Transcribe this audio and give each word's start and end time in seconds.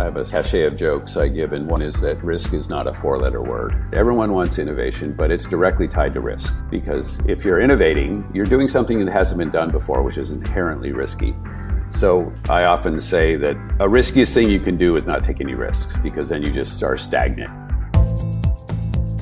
I 0.00 0.04
have 0.04 0.16
a 0.16 0.24
cachet 0.24 0.62
of 0.62 0.76
jokes 0.76 1.18
I 1.18 1.28
give, 1.28 1.52
and 1.52 1.68
one 1.68 1.82
is 1.82 2.00
that 2.00 2.24
risk 2.24 2.54
is 2.54 2.70
not 2.70 2.86
a 2.86 2.94
four 2.94 3.18
letter 3.18 3.42
word. 3.42 3.76
Everyone 3.92 4.32
wants 4.32 4.58
innovation, 4.58 5.12
but 5.12 5.30
it's 5.30 5.44
directly 5.44 5.86
tied 5.86 6.14
to 6.14 6.20
risk 6.20 6.54
because 6.70 7.20
if 7.28 7.44
you're 7.44 7.60
innovating, 7.60 8.26
you're 8.32 8.46
doing 8.46 8.66
something 8.66 9.04
that 9.04 9.12
hasn't 9.12 9.36
been 9.36 9.50
done 9.50 9.70
before, 9.70 10.02
which 10.02 10.16
is 10.16 10.30
inherently 10.30 10.92
risky. 10.92 11.34
So 11.90 12.32
I 12.48 12.64
often 12.64 12.98
say 12.98 13.36
that 13.36 13.58
a 13.78 13.86
riskiest 13.86 14.32
thing 14.32 14.48
you 14.48 14.58
can 14.58 14.78
do 14.78 14.96
is 14.96 15.06
not 15.06 15.22
take 15.22 15.42
any 15.42 15.54
risks 15.54 15.94
because 15.98 16.30
then 16.30 16.40
you 16.42 16.50
just 16.50 16.82
are 16.82 16.96
stagnant. 16.96 17.50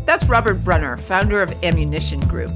That's 0.06 0.28
Robert 0.28 0.62
Brunner, 0.62 0.96
founder 0.96 1.42
of 1.42 1.50
Ammunition 1.64 2.20
Group. 2.20 2.52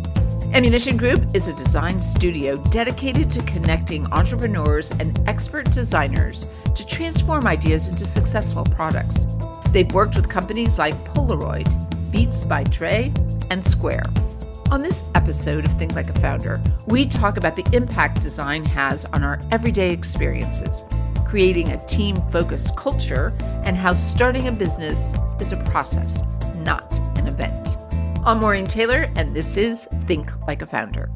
Ammunition 0.54 0.98
Group 0.98 1.34
is 1.34 1.48
a 1.48 1.54
design 1.54 1.98
studio 1.98 2.62
dedicated 2.64 3.30
to 3.30 3.42
connecting 3.44 4.04
entrepreneurs 4.12 4.90
and 4.90 5.18
expert 5.26 5.70
designers 5.70 6.46
to 6.74 6.86
transform 6.86 7.46
ideas 7.46 7.88
into 7.88 8.04
successful 8.04 8.62
products. 8.62 9.24
They've 9.70 9.90
worked 9.94 10.14
with 10.14 10.29
companies 10.29 10.79
like 10.79 10.93
Polaroid, 11.04 11.66
Beats 12.12 12.44
by 12.44 12.64
Dre, 12.64 13.10
and 13.50 13.64
Square. 13.66 14.04
On 14.70 14.82
this 14.82 15.04
episode 15.14 15.64
of 15.64 15.72
Think 15.79 15.94
Like 15.94 16.10
a 16.10 16.20
Founder, 16.20 16.60
we 16.86 17.08
talk 17.08 17.38
about 17.38 17.57
the 17.57 17.66
impact 17.74 18.21
design 18.21 18.62
has 18.66 19.07
on 19.07 19.22
our 19.22 19.40
everyday 19.50 19.90
experiences, 19.90 20.82
creating 21.26 21.72
a 21.72 21.86
team 21.86 22.16
focused 22.30 22.76
culture, 22.76 23.34
and 23.64 23.74
how 23.74 23.94
starting 23.94 24.48
a 24.48 24.52
business 24.52 25.14
is 25.40 25.52
a 25.52 25.64
process. 25.71 26.22
I'm 28.25 28.39
Maureen 28.39 28.68
Taylor, 28.68 29.11
and 29.17 29.35
this 29.35 29.57
is 29.57 29.89
Think 30.04 30.30
Like 30.46 30.63
a 30.63 30.67
Founder. 30.67 31.11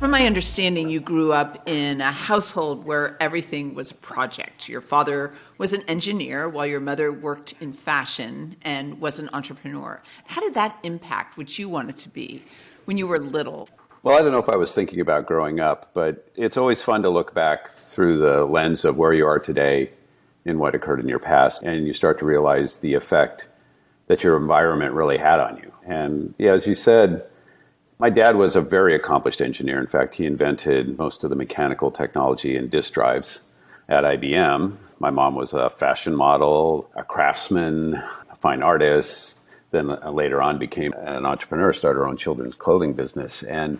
From 0.00 0.10
my 0.10 0.26
understanding, 0.26 0.90
you 0.90 0.98
grew 0.98 1.32
up 1.32 1.68
in 1.68 2.00
a 2.00 2.10
household 2.10 2.84
where 2.84 3.16
everything 3.22 3.76
was 3.76 3.92
a 3.92 3.94
project. 3.94 4.68
Your 4.68 4.80
father 4.80 5.32
was 5.58 5.72
an 5.74 5.82
engineer 5.82 6.48
while 6.48 6.66
your 6.66 6.80
mother 6.80 7.12
worked 7.12 7.54
in 7.60 7.72
fashion 7.72 8.56
and 8.62 9.00
was 9.00 9.20
an 9.20 9.30
entrepreneur. 9.32 10.02
How 10.24 10.40
did 10.40 10.54
that 10.54 10.76
impact 10.82 11.38
what 11.38 11.56
you 11.56 11.68
wanted 11.68 11.96
to 11.98 12.08
be 12.08 12.42
when 12.86 12.98
you 12.98 13.06
were 13.06 13.20
little? 13.20 13.68
Well, 14.02 14.18
I 14.18 14.22
don't 14.22 14.32
know 14.32 14.38
if 14.38 14.48
I 14.48 14.56
was 14.56 14.72
thinking 14.72 15.00
about 15.00 15.26
growing 15.26 15.60
up, 15.60 15.90
but 15.94 16.32
it's 16.34 16.56
always 16.56 16.82
fun 16.82 17.04
to 17.04 17.10
look 17.10 17.32
back 17.32 17.70
through 17.70 18.18
the 18.18 18.44
lens 18.44 18.84
of 18.84 18.96
where 18.96 19.12
you 19.12 19.24
are 19.24 19.38
today 19.38 19.92
and 20.44 20.58
what 20.58 20.74
occurred 20.74 20.98
in 20.98 21.08
your 21.08 21.20
past, 21.20 21.62
and 21.62 21.86
you 21.86 21.92
start 21.92 22.18
to 22.18 22.24
realize 22.24 22.78
the 22.78 22.94
effect 22.94 23.46
that 24.08 24.24
your 24.24 24.36
environment 24.36 24.94
really 24.94 25.18
had 25.18 25.38
on 25.38 25.58
you. 25.58 25.72
And 25.86 26.34
yeah, 26.38 26.52
as 26.52 26.66
you 26.66 26.74
said, 26.74 27.24
my 27.98 28.10
dad 28.10 28.36
was 28.36 28.56
a 28.56 28.60
very 28.60 28.94
accomplished 28.94 29.40
engineer. 29.40 29.78
In 29.80 29.86
fact, 29.86 30.14
he 30.14 30.26
invented 30.26 30.98
most 30.98 31.24
of 31.24 31.30
the 31.30 31.36
mechanical 31.36 31.90
technology 31.90 32.56
and 32.56 32.70
disk 32.70 32.92
drives 32.92 33.42
at 33.88 34.04
IBM. 34.04 34.76
My 34.98 35.10
mom 35.10 35.34
was 35.34 35.52
a 35.52 35.70
fashion 35.70 36.14
model, 36.14 36.90
a 36.94 37.04
craftsman, 37.04 37.94
a 37.94 38.36
fine 38.40 38.62
artist, 38.62 39.40
then 39.70 39.88
later 40.14 40.40
on 40.40 40.58
became 40.58 40.92
an 40.94 41.26
entrepreneur, 41.26 41.72
started 41.72 41.98
her 41.98 42.06
own 42.06 42.16
children's 42.16 42.54
clothing 42.54 42.94
business. 42.94 43.42
And 43.42 43.78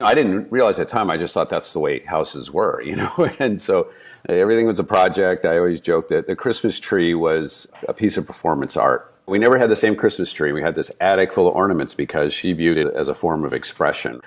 I 0.00 0.14
didn't 0.14 0.50
realize 0.50 0.78
at 0.78 0.88
the 0.88 0.92
time, 0.92 1.10
I 1.10 1.16
just 1.16 1.34
thought 1.34 1.50
that's 1.50 1.72
the 1.72 1.78
way 1.78 2.00
houses 2.00 2.50
were, 2.50 2.80
you 2.84 2.96
know? 2.96 3.30
and 3.38 3.60
so 3.60 3.90
everything 4.28 4.66
was 4.66 4.78
a 4.78 4.84
project. 4.84 5.44
I 5.44 5.58
always 5.58 5.80
joked 5.80 6.08
that 6.10 6.26
the 6.26 6.36
Christmas 6.36 6.78
tree 6.78 7.14
was 7.14 7.66
a 7.88 7.92
piece 7.92 8.16
of 8.16 8.26
performance 8.26 8.76
art 8.76 9.12
we 9.26 9.38
never 9.38 9.58
had 9.58 9.70
the 9.70 9.76
same 9.76 9.96
Christmas 9.96 10.32
tree. 10.32 10.52
We 10.52 10.62
had 10.62 10.74
this 10.74 10.90
attic 11.00 11.32
full 11.32 11.48
of 11.48 11.54
ornaments 11.54 11.94
because 11.94 12.32
she 12.32 12.52
viewed 12.52 12.78
it 12.78 12.94
as 12.94 13.08
a 13.08 13.14
form 13.14 13.44
of 13.44 13.52
expression. 13.52 14.20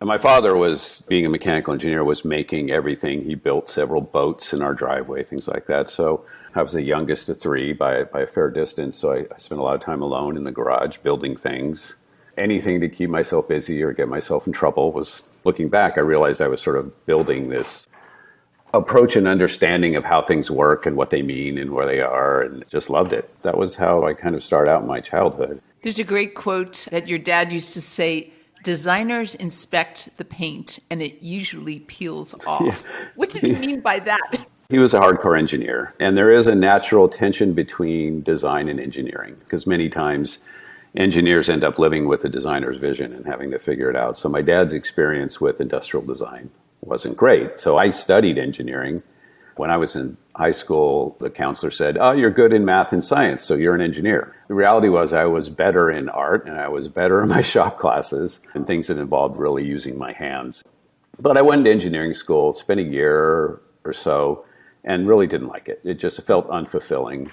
And 0.00 0.08
my 0.08 0.18
father 0.18 0.56
was, 0.56 1.02
being 1.08 1.24
a 1.24 1.30
mechanical 1.30 1.72
engineer, 1.72 2.04
was 2.04 2.24
making 2.24 2.70
everything. 2.70 3.24
He 3.24 3.34
built 3.34 3.70
several 3.70 4.00
boats 4.00 4.52
in 4.52 4.62
our 4.62 4.74
driveway, 4.74 5.24
things 5.24 5.48
like 5.48 5.66
that. 5.66 5.88
So 5.88 6.24
I 6.54 6.62
was 6.62 6.72
the 6.72 6.82
youngest 6.82 7.28
of 7.28 7.38
three 7.38 7.72
by, 7.72 8.04
by 8.04 8.22
a 8.22 8.26
fair 8.26 8.50
distance. 8.50 8.96
So 8.96 9.12
I, 9.12 9.26
I 9.32 9.38
spent 9.38 9.60
a 9.60 9.64
lot 9.64 9.74
of 9.74 9.80
time 9.80 10.02
alone 10.02 10.36
in 10.36 10.44
the 10.44 10.52
garage 10.52 10.98
building 10.98 11.36
things. 11.36 11.96
Anything 12.36 12.80
to 12.80 12.88
keep 12.88 13.08
myself 13.08 13.48
busy 13.48 13.82
or 13.82 13.92
get 13.92 14.08
myself 14.08 14.46
in 14.46 14.52
trouble 14.52 14.92
was 14.92 15.22
looking 15.44 15.68
back, 15.68 15.96
I 15.96 16.02
realized 16.02 16.42
I 16.42 16.48
was 16.48 16.60
sort 16.60 16.76
of 16.76 17.06
building 17.06 17.48
this 17.48 17.86
approach 18.76 19.16
and 19.16 19.26
understanding 19.26 19.96
of 19.96 20.04
how 20.04 20.20
things 20.20 20.50
work 20.50 20.86
and 20.86 20.96
what 20.96 21.10
they 21.10 21.22
mean 21.22 21.58
and 21.58 21.70
where 21.72 21.86
they 21.86 22.00
are 22.00 22.42
and 22.42 22.64
just 22.68 22.90
loved 22.90 23.12
it. 23.12 23.30
That 23.42 23.56
was 23.56 23.76
how 23.76 24.04
I 24.04 24.14
kind 24.14 24.34
of 24.34 24.42
started 24.42 24.70
out 24.70 24.86
my 24.86 25.00
childhood. 25.00 25.60
There's 25.82 25.98
a 25.98 26.04
great 26.04 26.34
quote 26.34 26.86
that 26.90 27.08
your 27.08 27.18
dad 27.18 27.52
used 27.52 27.72
to 27.74 27.80
say 27.80 28.32
designers 28.62 29.34
inspect 29.36 30.08
the 30.16 30.24
paint 30.24 30.80
and 30.90 31.00
it 31.00 31.22
usually 31.22 31.80
peels 31.80 32.34
off. 32.46 32.62
Yeah. 32.62 32.76
What 33.14 33.30
did 33.30 33.42
he 33.42 33.54
mean 33.54 33.80
by 33.80 34.00
that? 34.00 34.48
He 34.68 34.80
was 34.80 34.94
a 34.94 34.98
hardcore 34.98 35.38
engineer, 35.38 35.94
and 36.00 36.18
there 36.18 36.28
is 36.28 36.48
a 36.48 36.54
natural 36.56 37.08
tension 37.08 37.52
between 37.52 38.22
design 38.22 38.68
and 38.68 38.80
engineering 38.80 39.36
because 39.38 39.64
many 39.64 39.88
times 39.88 40.40
engineers 40.96 41.48
end 41.48 41.62
up 41.62 41.78
living 41.78 42.08
with 42.08 42.22
the 42.22 42.28
designer's 42.28 42.76
vision 42.76 43.12
and 43.12 43.24
having 43.26 43.52
to 43.52 43.60
figure 43.60 43.88
it 43.88 43.94
out. 43.94 44.18
So, 44.18 44.28
my 44.28 44.42
dad's 44.42 44.72
experience 44.72 45.40
with 45.40 45.60
industrial 45.60 46.04
design 46.04 46.50
wasn't 46.86 47.16
great. 47.16 47.60
So 47.60 47.76
I 47.76 47.90
studied 47.90 48.38
engineering. 48.38 49.02
When 49.56 49.70
I 49.70 49.76
was 49.76 49.96
in 49.96 50.16
high 50.34 50.50
school, 50.50 51.16
the 51.18 51.30
counselor 51.30 51.70
said, 51.70 51.96
Oh, 51.98 52.12
you're 52.12 52.30
good 52.30 52.52
in 52.52 52.64
math 52.64 52.92
and 52.92 53.02
science, 53.02 53.42
so 53.42 53.54
you're 53.54 53.74
an 53.74 53.80
engineer. 53.80 54.36
The 54.48 54.54
reality 54.54 54.88
was, 54.88 55.12
I 55.12 55.24
was 55.24 55.48
better 55.48 55.90
in 55.90 56.08
art 56.08 56.46
and 56.46 56.60
I 56.60 56.68
was 56.68 56.88
better 56.88 57.22
in 57.22 57.28
my 57.28 57.40
shop 57.54 57.76
classes 57.76 58.40
and 58.54 58.66
things 58.66 58.86
that 58.88 58.98
involved 58.98 59.36
really 59.38 59.64
using 59.64 59.98
my 59.98 60.12
hands. 60.12 60.62
But 61.18 61.38
I 61.38 61.42
went 61.42 61.64
to 61.64 61.70
engineering 61.70 62.12
school, 62.12 62.52
spent 62.52 62.80
a 62.80 62.82
year 62.82 63.60
or 63.84 63.92
so, 63.92 64.44
and 64.84 65.08
really 65.08 65.26
didn't 65.26 65.48
like 65.48 65.68
it. 65.68 65.80
It 65.84 65.94
just 65.94 66.22
felt 66.26 66.48
unfulfilling. 66.48 67.30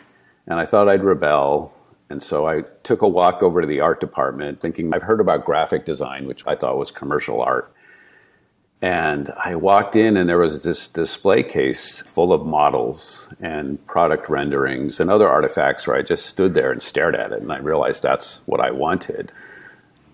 And 0.47 0.59
I 0.59 0.65
thought 0.65 0.89
I'd 0.89 1.03
rebel. 1.03 1.73
And 2.09 2.23
so 2.23 2.47
I 2.47 2.61
took 2.83 3.01
a 3.01 3.07
walk 3.07 3.43
over 3.43 3.61
to 3.61 3.67
the 3.67 3.81
art 3.81 3.99
department 3.99 4.61
thinking 4.61 4.93
I've 4.93 5.03
heard 5.03 5.19
about 5.19 5.45
graphic 5.45 5.85
design, 5.85 6.25
which 6.25 6.45
I 6.47 6.55
thought 6.55 6.77
was 6.77 6.91
commercial 6.91 7.41
art. 7.41 7.73
And 8.83 9.31
I 9.41 9.55
walked 9.55 9.95
in, 9.95 10.17
and 10.17 10.27
there 10.27 10.37
was 10.37 10.63
this 10.63 10.89
display 10.89 11.41
case 11.41 12.01
full 12.01 12.33
of 12.33 12.45
models 12.45 13.29
and 13.39 13.79
product 13.87 14.29
renderings 14.29 14.99
and 14.99 15.09
other 15.09 15.29
artifacts 15.29 15.87
where 15.87 15.95
I 15.95 16.01
just 16.01 16.25
stood 16.25 16.53
there 16.53 16.69
and 16.69 16.81
stared 16.81 17.15
at 17.15 17.31
it. 17.31 17.41
And 17.41 17.53
I 17.53 17.59
realized 17.59 18.03
that's 18.03 18.41
what 18.45 18.59
I 18.59 18.71
wanted. 18.71 19.31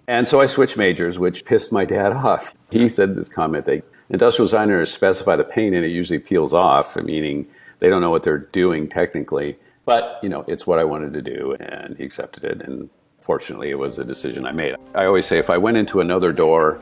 And 0.07 0.27
so 0.27 0.39
I 0.39 0.45
switched 0.45 0.77
majors, 0.77 1.17
which 1.17 1.45
pissed 1.45 1.71
my 1.71 1.83
dad 1.83 2.13
off. 2.13 2.53
He 2.69 2.89
said 2.89 3.15
this 3.15 3.27
comment 3.27 3.65
that 3.65 3.83
industrial 4.11 4.45
designers 4.45 4.93
specify 4.93 5.35
the 5.35 5.43
paint 5.43 5.73
and 5.73 5.83
it 5.83 5.89
usually 5.89 6.19
peels 6.19 6.53
off, 6.53 6.95
meaning 6.95 7.47
they 7.79 7.89
don't 7.89 8.01
know 8.01 8.11
what 8.11 8.21
they're 8.21 8.37
doing 8.37 8.87
technically. 8.87 9.57
But, 9.85 10.19
you 10.21 10.29
know, 10.29 10.45
it's 10.47 10.67
what 10.67 10.77
I 10.77 10.83
wanted 10.83 11.13
to 11.13 11.23
do, 11.23 11.57
and 11.59 11.97
he 11.97 12.03
accepted 12.03 12.43
it. 12.43 12.61
And 12.61 12.91
fortunately, 13.19 13.71
it 13.71 13.79
was 13.79 13.97
a 13.97 14.05
decision 14.05 14.45
I 14.45 14.51
made. 14.51 14.75
I 14.93 15.05
always 15.05 15.25
say 15.25 15.39
if 15.39 15.49
I 15.49 15.57
went 15.57 15.77
into 15.77 16.01
another 16.01 16.31
door, 16.31 16.79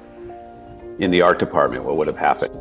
in 0.99 1.11
the 1.11 1.21
art 1.21 1.39
department, 1.39 1.83
what 1.83 1.97
would 1.97 2.07
have 2.07 2.17
happened? 2.17 2.57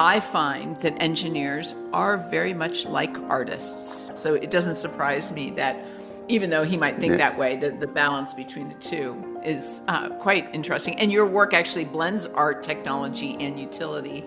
I 0.00 0.20
find 0.20 0.76
that 0.80 0.94
engineers 1.02 1.74
are 1.92 2.18
very 2.30 2.54
much 2.54 2.86
like 2.86 3.16
artists. 3.28 4.12
So 4.20 4.34
it 4.34 4.50
doesn't 4.50 4.76
surprise 4.76 5.32
me 5.32 5.50
that 5.50 5.84
even 6.28 6.50
though 6.50 6.62
he 6.62 6.76
might 6.76 6.98
think 6.98 7.12
yeah. 7.12 7.16
that 7.16 7.38
way, 7.38 7.56
the, 7.56 7.70
the 7.70 7.86
balance 7.86 8.32
between 8.32 8.68
the 8.68 8.74
two 8.76 9.40
is 9.44 9.80
uh, 9.88 10.10
quite 10.10 10.54
interesting. 10.54 10.96
And 11.00 11.10
your 11.10 11.26
work 11.26 11.52
actually 11.52 11.86
blends 11.86 12.26
art, 12.26 12.62
technology, 12.62 13.36
and 13.40 13.58
utility. 13.58 14.24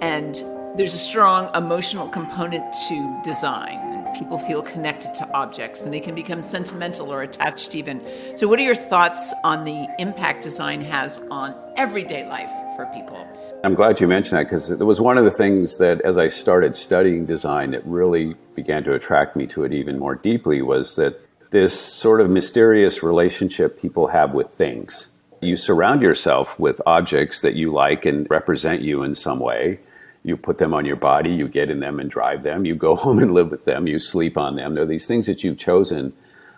And 0.00 0.36
there's 0.76 0.94
a 0.94 0.98
strong 0.98 1.50
emotional 1.56 2.08
component 2.08 2.72
to 2.88 3.20
design 3.24 3.87
people 4.14 4.38
feel 4.38 4.62
connected 4.62 5.14
to 5.14 5.30
objects 5.32 5.82
and 5.82 5.92
they 5.92 6.00
can 6.00 6.14
become 6.14 6.42
sentimental 6.42 7.12
or 7.12 7.22
attached 7.22 7.74
even. 7.74 8.00
So, 8.36 8.48
what 8.48 8.58
are 8.58 8.62
your 8.62 8.74
thoughts 8.74 9.34
on 9.44 9.64
the 9.64 9.88
impact 9.98 10.42
design 10.42 10.80
has 10.82 11.18
on 11.30 11.54
everyday 11.76 12.28
life 12.28 12.50
for 12.76 12.86
people? 12.94 13.26
I'm 13.64 13.74
glad 13.74 14.00
you 14.00 14.06
mentioned 14.06 14.38
that 14.38 14.44
because 14.44 14.70
it 14.70 14.78
was 14.78 15.00
one 15.00 15.18
of 15.18 15.24
the 15.24 15.30
things 15.30 15.78
that, 15.78 16.00
as 16.02 16.16
I 16.16 16.28
started 16.28 16.76
studying 16.76 17.26
design, 17.26 17.74
it 17.74 17.82
really 17.84 18.34
began 18.54 18.84
to 18.84 18.94
attract 18.94 19.34
me 19.34 19.46
to 19.48 19.64
it 19.64 19.72
even 19.72 19.98
more 19.98 20.14
deeply 20.14 20.62
was 20.62 20.94
that 20.96 21.20
this 21.50 21.78
sort 21.78 22.20
of 22.20 22.30
mysterious 22.30 23.02
relationship 23.02 23.80
people 23.80 24.08
have 24.08 24.32
with 24.32 24.48
things. 24.50 25.08
You 25.40 25.56
surround 25.56 26.02
yourself 26.02 26.58
with 26.58 26.80
objects 26.86 27.40
that 27.40 27.54
you 27.54 27.72
like 27.72 28.04
and 28.04 28.28
represent 28.30 28.82
you 28.82 29.02
in 29.02 29.14
some 29.14 29.40
way 29.40 29.80
you 30.22 30.36
put 30.36 30.58
them 30.58 30.74
on 30.74 30.84
your 30.84 30.96
body, 30.96 31.30
you 31.30 31.48
get 31.48 31.70
in 31.70 31.80
them 31.80 31.98
and 31.98 32.10
drive 32.10 32.42
them, 32.42 32.64
you 32.64 32.74
go 32.74 32.94
home 33.04 33.18
and 33.18 33.32
live 33.32 33.50
with 33.50 33.64
them, 33.64 33.86
you 33.86 33.98
sleep 33.98 34.36
on 34.36 34.56
them. 34.56 34.74
They're 34.74 34.86
these 34.86 35.06
things 35.06 35.26
that 35.26 35.44
you've 35.44 35.58
chosen, 35.58 36.12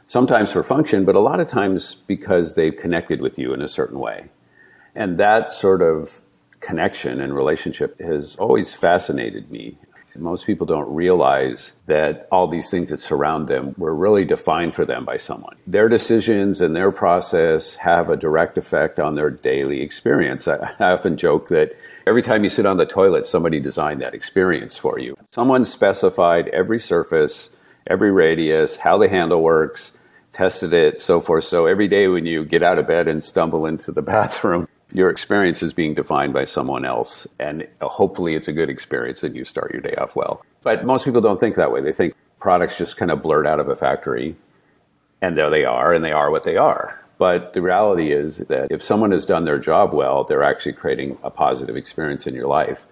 sometimes 0.07 0.53
for 0.53 0.63
function, 0.63 1.05
but 1.05 1.15
a 1.15 1.21
lot 1.21 1.41
of 1.41 1.47
times 1.47 1.97
because 2.07 2.55
they've 2.55 2.77
connected 2.77 3.21
with 3.21 3.39
you 3.39 3.53
in 3.53 3.63
a 3.63 3.69
certain 3.69 3.99
way. 3.99 4.31
And 4.95 5.19
that 5.19 5.53
sort 5.53 5.83
of 5.83 6.21
connection 6.61 7.21
and 7.21 7.35
relationship 7.35 8.01
has 8.01 8.37
always 8.37 8.75
fascinated 8.75 9.51
me. 9.51 9.79
Most 10.17 10.47
people 10.47 10.67
don't 10.67 10.93
realize 10.93 11.73
that 11.87 12.29
all 12.31 12.49
these 12.49 12.71
things 12.71 12.91
that 12.91 13.01
surround 13.01 13.49
them 13.49 13.75
were 13.79 13.95
really 13.95 14.25
defined 14.25 14.75
for 14.75 14.85
them 14.85 15.05
by 15.05 15.17
someone. 15.17 15.57
Their 15.67 15.89
decisions 15.89 16.61
and 16.61 16.75
their 16.75 16.91
process 16.91 17.77
have 17.77 18.11
a 18.11 18.17
direct 18.17 18.59
effect 18.59 18.99
on 18.99 19.15
their 19.15 19.31
daily 19.31 19.81
experience. 19.81 20.47
I, 20.49 20.75
often 20.81 21.17
joke 21.17 21.49
that 21.49 21.77
every 22.07 22.23
time 22.23 22.45
you 22.45 22.51
sit 22.51 22.67
on 22.67 22.77
the 22.77 22.87
toilet, 22.87 23.27
somebody 23.27 23.61
designed 23.61 24.03
that 24.03 24.15
experience 24.15 24.77
for 24.77 24.99
you. 24.99 25.17
Someone 25.31 25.65
specified 25.65 26.49
every 26.49 26.79
surface, 26.79 27.51
every 27.87 28.11
radius, 28.11 28.77
how 28.77 28.99
the 28.99 29.09
handle 29.09 29.43
works, 29.43 29.93
tested 30.33 30.73
it, 30.73 31.01
so 31.01 31.21
forth. 31.21 31.45
So 31.45 31.67
every 31.67 31.89
day 31.89 32.09
when 32.09 32.27
you 32.27 32.45
get 32.45 32.63
out 32.63 32.79
of 32.79 32.87
bed 32.87 33.09
and 33.09 33.23
stumble 33.23 33.67
into 33.67 33.93
the 33.93 34.03
bathroom, 34.15 34.69
your 34.93 35.11
experience 35.11 35.63
is 35.63 35.73
being 35.73 35.95
defined 35.95 36.33
by 36.33 36.45
someone 36.45 36.85
else. 36.85 37.27
And 37.39 37.67
hopefully 37.81 38.35
it's 38.35 38.49
a 38.49 38.53
good 38.53 38.71
experience 38.71 39.23
and 39.23 39.37
you 39.37 39.45
start 39.45 39.73
your 39.73 39.83
day 39.83 39.95
off 39.95 40.17
well. 40.17 40.43
But 40.63 40.85
most 40.85 41.05
people 41.05 41.21
don't 41.21 41.41
think 41.41 41.57
that 41.57 41.73
way. 41.73 41.81
They 41.81 41.93
think 41.93 42.15
products 42.41 42.79
just 42.79 42.97
kind 42.97 43.11
of 43.11 43.23
blurt 43.23 43.47
out 43.47 43.61
of 43.61 43.69
a 43.69 43.77
factory 43.77 44.37
and 45.23 45.37
there 45.37 45.51
they 45.51 45.65
are 45.65 45.93
and 45.93 46.05
they 46.05 46.13
are 46.13 46.31
what 46.31 46.45
they 46.45 46.57
are. 46.57 46.99
But 47.19 47.53
the 47.53 47.61
reality 47.61 48.13
is 48.13 48.39
that 48.39 48.69
if 48.71 48.83
someone 48.83 49.13
has 49.13 49.27
done 49.27 49.45
their 49.45 49.59
job 49.59 49.93
well, 49.93 50.25
they're 50.25 50.43
actually 50.43 50.73
creating 50.73 51.19
a 51.23 51.31
positive 51.31 51.77
experience 51.77 52.27
in 52.27 52.35
your 52.35 52.47
life 52.47 52.87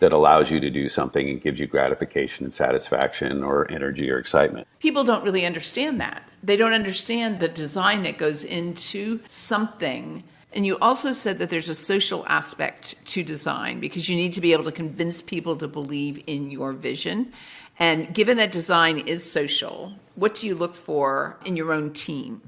that 0.00 0.12
allows 0.12 0.50
you 0.50 0.58
to 0.58 0.70
do 0.70 0.88
something 0.88 1.28
and 1.28 1.40
gives 1.40 1.60
you 1.60 1.66
gratification 1.66 2.44
and 2.44 2.52
satisfaction 2.52 3.44
or 3.44 3.70
energy 3.70 4.10
or 4.10 4.18
excitement. 4.18 4.66
People 4.80 5.04
don't 5.04 5.22
really 5.22 5.46
understand 5.46 6.00
that. 6.00 6.28
They 6.42 6.56
don't 6.56 6.72
understand 6.72 7.38
the 7.38 7.48
design 7.48 8.02
that 8.02 8.18
goes 8.18 8.42
into 8.42 9.20
something. 9.28 10.24
And 10.52 10.66
you 10.66 10.78
also 10.78 11.12
said 11.12 11.38
that 11.38 11.50
there's 11.50 11.68
a 11.68 11.74
social 11.74 12.24
aspect 12.26 12.94
to 13.06 13.22
design 13.22 13.78
because 13.78 14.08
you 14.08 14.16
need 14.16 14.32
to 14.32 14.40
be 14.40 14.52
able 14.52 14.64
to 14.64 14.72
convince 14.72 15.22
people 15.22 15.56
to 15.56 15.68
believe 15.68 16.22
in 16.26 16.50
your 16.50 16.72
vision. 16.72 17.32
And 17.78 18.12
given 18.12 18.36
that 18.38 18.52
design 18.52 18.98
is 19.06 19.28
social, 19.28 19.92
what 20.16 20.34
do 20.34 20.46
you 20.46 20.54
look 20.54 20.74
for 20.74 21.38
in 21.44 21.56
your 21.56 21.72
own 21.72 21.92
team? 21.92 22.42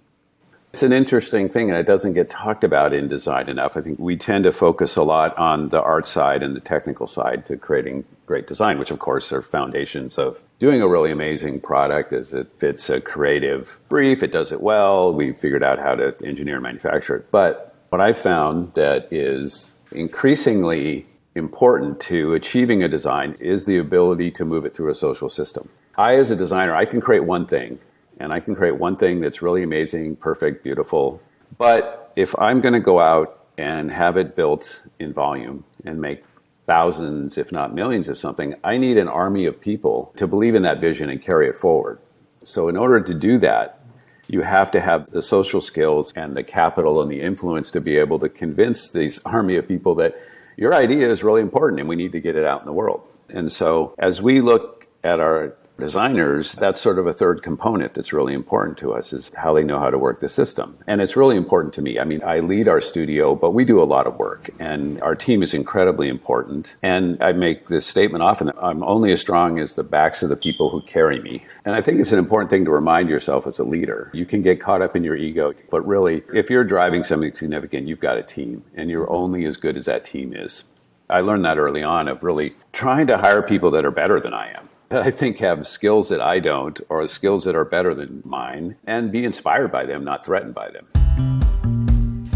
It's 0.72 0.82
an 0.82 0.92
interesting 0.92 1.50
thing, 1.50 1.68
and 1.68 1.78
it 1.78 1.86
doesn't 1.86 2.14
get 2.14 2.30
talked 2.30 2.64
about 2.64 2.94
in 2.94 3.06
design 3.06 3.50
enough. 3.50 3.76
I 3.76 3.82
think 3.82 3.98
we 3.98 4.16
tend 4.16 4.44
to 4.44 4.52
focus 4.52 4.96
a 4.96 5.02
lot 5.02 5.36
on 5.36 5.68
the 5.68 5.82
art 5.82 6.06
side 6.06 6.42
and 6.42 6.56
the 6.56 6.60
technical 6.60 7.06
side 7.06 7.44
to 7.46 7.58
creating 7.58 8.04
great 8.24 8.46
design, 8.46 8.78
which 8.78 8.90
of 8.90 8.98
course 8.98 9.30
are 9.32 9.42
foundations 9.42 10.16
of 10.16 10.42
doing 10.58 10.80
a 10.80 10.88
really 10.88 11.10
amazing 11.10 11.60
product 11.60 12.14
as 12.14 12.32
it 12.32 12.48
fits 12.56 12.88
a 12.88 13.02
creative 13.02 13.78
brief, 13.90 14.22
it 14.22 14.32
does 14.32 14.50
it 14.50 14.62
well, 14.62 15.12
we 15.12 15.32
figured 15.32 15.62
out 15.62 15.78
how 15.78 15.94
to 15.94 16.14
engineer 16.24 16.54
and 16.54 16.62
manufacture 16.62 17.16
it. 17.16 17.30
But 17.30 17.71
what 17.92 18.00
I 18.00 18.14
found 18.14 18.72
that 18.72 19.06
is 19.12 19.74
increasingly 19.90 21.04
important 21.34 22.00
to 22.00 22.32
achieving 22.32 22.82
a 22.82 22.88
design 22.88 23.36
is 23.38 23.66
the 23.66 23.76
ability 23.76 24.30
to 24.30 24.46
move 24.46 24.64
it 24.64 24.74
through 24.74 24.88
a 24.88 24.94
social 24.94 25.28
system. 25.28 25.68
I, 25.98 26.16
as 26.16 26.30
a 26.30 26.36
designer, 26.36 26.74
I 26.74 26.86
can 26.86 27.02
create 27.02 27.24
one 27.24 27.44
thing 27.46 27.80
and 28.18 28.32
I 28.32 28.40
can 28.40 28.54
create 28.54 28.78
one 28.78 28.96
thing 28.96 29.20
that's 29.20 29.42
really 29.42 29.62
amazing, 29.62 30.16
perfect, 30.16 30.64
beautiful. 30.64 31.20
But 31.58 32.10
if 32.16 32.34
I'm 32.38 32.62
going 32.62 32.72
to 32.72 32.80
go 32.80 32.98
out 32.98 33.44
and 33.58 33.90
have 33.90 34.16
it 34.16 34.34
built 34.34 34.86
in 34.98 35.12
volume 35.12 35.66
and 35.84 36.00
make 36.00 36.24
thousands, 36.64 37.36
if 37.36 37.52
not 37.52 37.74
millions 37.74 38.08
of 38.08 38.16
something, 38.16 38.54
I 38.64 38.78
need 38.78 38.96
an 38.96 39.08
army 39.08 39.44
of 39.44 39.60
people 39.60 40.14
to 40.16 40.26
believe 40.26 40.54
in 40.54 40.62
that 40.62 40.80
vision 40.80 41.10
and 41.10 41.20
carry 41.20 41.46
it 41.46 41.56
forward. 41.56 41.98
So, 42.42 42.68
in 42.68 42.76
order 42.78 43.00
to 43.02 43.12
do 43.12 43.38
that, 43.40 43.81
you 44.28 44.42
have 44.42 44.70
to 44.70 44.80
have 44.80 45.10
the 45.10 45.22
social 45.22 45.60
skills 45.60 46.12
and 46.14 46.36
the 46.36 46.42
capital 46.42 47.02
and 47.02 47.10
the 47.10 47.20
influence 47.20 47.70
to 47.72 47.80
be 47.80 47.96
able 47.96 48.18
to 48.18 48.28
convince 48.28 48.90
these 48.90 49.20
army 49.24 49.56
of 49.56 49.66
people 49.66 49.94
that 49.96 50.16
your 50.56 50.74
idea 50.74 51.08
is 51.08 51.22
really 51.22 51.40
important 51.40 51.80
and 51.80 51.88
we 51.88 51.96
need 51.96 52.12
to 52.12 52.20
get 52.20 52.36
it 52.36 52.44
out 52.44 52.60
in 52.60 52.66
the 52.66 52.72
world. 52.72 53.02
And 53.28 53.50
so, 53.50 53.94
as 53.98 54.20
we 54.20 54.40
look 54.40 54.86
at 55.02 55.20
our 55.20 55.56
designers, 55.82 56.52
that's 56.52 56.80
sort 56.80 57.00
of 57.00 57.08
a 57.08 57.12
third 57.12 57.42
component 57.42 57.92
that's 57.94 58.12
really 58.12 58.34
important 58.34 58.78
to 58.78 58.92
us 58.92 59.12
is 59.12 59.32
how 59.36 59.52
they 59.52 59.64
know 59.64 59.80
how 59.80 59.90
to 59.90 59.98
work 59.98 60.20
the 60.20 60.28
system. 60.28 60.78
And 60.86 61.00
it's 61.00 61.16
really 61.16 61.36
important 61.36 61.74
to 61.74 61.82
me. 61.82 61.98
I 61.98 62.04
mean, 62.04 62.22
I 62.22 62.38
lead 62.38 62.68
our 62.68 62.80
studio, 62.80 63.34
but 63.34 63.50
we 63.50 63.64
do 63.64 63.82
a 63.82 63.84
lot 63.84 64.06
of 64.06 64.16
work 64.16 64.50
and 64.60 65.02
our 65.02 65.16
team 65.16 65.42
is 65.42 65.54
incredibly 65.54 66.08
important. 66.08 66.76
And 66.82 67.20
I 67.20 67.32
make 67.32 67.66
this 67.66 67.84
statement 67.84 68.22
often 68.22 68.46
that 68.46 68.62
I'm 68.62 68.84
only 68.84 69.10
as 69.10 69.20
strong 69.20 69.58
as 69.58 69.74
the 69.74 69.82
backs 69.82 70.22
of 70.22 70.28
the 70.28 70.36
people 70.36 70.70
who 70.70 70.82
carry 70.82 71.20
me. 71.20 71.44
And 71.64 71.74
I 71.74 71.82
think 71.82 71.98
it's 71.98 72.12
an 72.12 72.20
important 72.20 72.50
thing 72.50 72.64
to 72.64 72.70
remind 72.70 73.08
yourself 73.08 73.48
as 73.48 73.58
a 73.58 73.64
leader. 73.64 74.08
You 74.14 74.24
can 74.24 74.40
get 74.40 74.60
caught 74.60 74.82
up 74.82 74.94
in 74.94 75.02
your 75.02 75.16
ego, 75.16 75.52
but 75.68 75.84
really, 75.84 76.22
if 76.32 76.48
you're 76.48 76.62
driving 76.62 77.02
something 77.02 77.34
significant, 77.34 77.88
you've 77.88 77.98
got 77.98 78.18
a 78.18 78.22
team 78.22 78.62
and 78.76 78.88
you're 78.88 79.10
only 79.10 79.44
as 79.46 79.56
good 79.56 79.76
as 79.76 79.86
that 79.86 80.04
team 80.04 80.32
is. 80.32 80.62
I 81.10 81.22
learned 81.22 81.44
that 81.44 81.58
early 81.58 81.82
on 81.82 82.06
of 82.06 82.22
really 82.22 82.54
trying 82.72 83.08
to 83.08 83.18
hire 83.18 83.42
people 83.42 83.72
that 83.72 83.84
are 83.84 83.90
better 83.90 84.20
than 84.20 84.32
I 84.32 84.52
am 84.52 84.68
that 84.92 85.00
I 85.02 85.10
think 85.10 85.38
have 85.38 85.66
skills 85.66 86.10
that 86.10 86.20
I 86.20 86.38
don't 86.38 86.78
or 86.90 87.06
skills 87.08 87.44
that 87.44 87.56
are 87.56 87.64
better 87.64 87.94
than 87.94 88.22
mine 88.26 88.76
and 88.86 89.10
be 89.10 89.24
inspired 89.24 89.72
by 89.72 89.86
them, 89.86 90.04
not 90.04 90.22
threatened 90.22 90.54
by 90.54 90.70
them. 90.70 90.86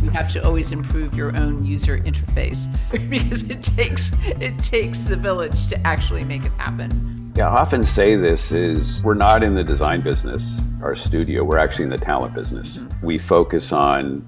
You 0.03 0.08
have 0.08 0.32
to 0.32 0.43
always 0.43 0.73
improve 0.73 1.14
your 1.14 1.37
own 1.37 1.67
user 1.67 1.99
interface 1.99 2.64
because 3.11 3.43
it 3.43 3.61
takes 3.61 4.11
it 4.25 4.56
takes 4.58 5.00
the 5.00 5.17
village 5.17 5.69
to 5.69 5.87
actually 5.87 6.25
make 6.25 6.47
it 6.47 6.53
happen. 6.53 7.31
Yeah, 7.37 7.50
I 7.50 7.61
often 7.61 7.85
say 7.85 8.17
this 8.17 8.50
is 8.53 9.02
we're 9.02 9.12
not 9.12 9.43
in 9.43 9.55
the 9.55 9.64
design 9.64 10.00
business, 10.00 10.62
our 10.81 10.94
studio, 10.94 11.44
we're 11.44 11.59
actually 11.59 11.85
in 11.85 11.91
the 11.91 11.99
talent 11.99 12.35
business. 12.35 12.79
Mm-hmm. 12.79 13.05
We 13.06 13.19
focus 13.19 13.70
on 13.70 14.25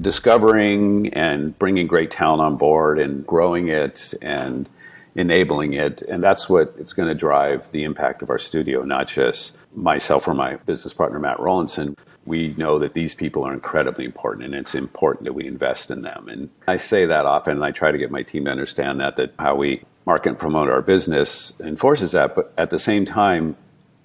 discovering 0.00 1.12
and 1.12 1.58
bringing 1.58 1.86
great 1.86 2.10
talent 2.10 2.40
on 2.40 2.56
board 2.56 2.98
and 2.98 3.26
growing 3.26 3.68
it 3.68 4.14
and 4.22 4.70
enabling 5.16 5.72
it. 5.72 6.02
And 6.02 6.22
that's 6.22 6.48
what 6.48 6.74
it's 6.78 6.92
going 6.92 7.08
to 7.08 7.14
drive 7.14 7.70
the 7.72 7.84
impact 7.84 8.22
of 8.22 8.30
our 8.30 8.38
studio, 8.38 8.82
not 8.82 9.08
just 9.08 9.52
myself 9.74 10.28
or 10.28 10.34
my 10.34 10.56
business 10.56 10.92
partner, 10.92 11.18
Matt 11.18 11.40
Rolandson. 11.40 11.96
We 12.26 12.54
know 12.56 12.78
that 12.78 12.94
these 12.94 13.14
people 13.14 13.44
are 13.44 13.52
incredibly 13.52 14.04
important 14.04 14.44
and 14.44 14.54
it's 14.54 14.74
important 14.74 15.24
that 15.24 15.32
we 15.32 15.46
invest 15.46 15.90
in 15.90 16.02
them. 16.02 16.28
And 16.28 16.50
I 16.68 16.76
say 16.76 17.06
that 17.06 17.24
often 17.24 17.54
and 17.54 17.64
I 17.64 17.70
try 17.70 17.90
to 17.90 17.98
get 17.98 18.10
my 18.10 18.22
team 18.22 18.44
to 18.44 18.50
understand 18.50 19.00
that, 19.00 19.16
that 19.16 19.32
how 19.38 19.54
we 19.54 19.84
market 20.04 20.30
and 20.30 20.38
promote 20.38 20.68
our 20.68 20.82
business 20.82 21.52
enforces 21.60 22.12
that. 22.12 22.34
But 22.34 22.52
at 22.58 22.70
the 22.70 22.78
same 22.78 23.06
time, 23.06 23.56